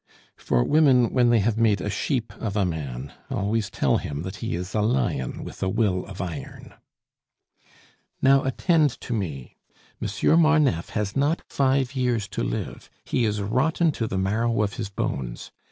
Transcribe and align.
For 0.37 0.63
women, 0.63 1.13
when 1.13 1.29
they 1.29 1.37
have 1.41 1.59
made 1.59 1.79
a 1.79 1.91
sheep 1.91 2.33
of 2.39 2.55
a 2.57 2.65
man, 2.65 3.13
always 3.29 3.69
tell 3.69 3.97
him 3.97 4.23
that 4.23 4.37
he 4.37 4.55
is 4.55 4.73
a 4.73 4.81
lion 4.81 5.43
with 5.43 5.61
a 5.61 5.69
will 5.69 6.07
of 6.07 6.19
iron. 6.19 6.73
"Now, 8.19 8.43
attend 8.43 8.99
to 9.01 9.13
me. 9.13 9.57
Monsieur 9.99 10.35
Marneffe 10.35 10.89
has 10.97 11.15
not 11.15 11.43
five 11.47 11.93
years 11.95 12.27
to 12.29 12.43
live; 12.43 12.89
he 13.05 13.25
is 13.25 13.43
rotten 13.43 13.91
to 13.91 14.07
the 14.07 14.17
marrow 14.17 14.63
of 14.63 14.73
his 14.73 14.89
bones. 14.89 15.51